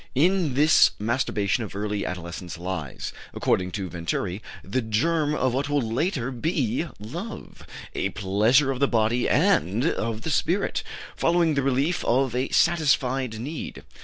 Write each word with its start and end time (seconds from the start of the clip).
In 0.15 0.55
this 0.55 0.89
masturbation 0.97 1.63
of 1.63 1.75
early 1.75 2.07
adolescence 2.07 2.57
lies, 2.57 3.13
according 3.35 3.69
to 3.73 3.87
Venturi, 3.87 4.41
the 4.63 4.81
germ 4.81 5.35
of 5.35 5.53
what 5.53 5.69
will 5.69 5.79
later 5.79 6.31
be 6.31 6.87
love: 6.97 7.67
a 7.93 8.09
pleasure 8.09 8.71
of 8.71 8.79
the 8.79 8.87
body 8.87 9.29
and 9.29 9.85
of 9.85 10.23
the 10.23 10.31
spirit, 10.31 10.81
following 11.15 11.53
the 11.53 11.61
relief 11.61 12.03
of 12.05 12.33
a 12.35 12.49
satisfied 12.49 13.37
need. 13.39 13.83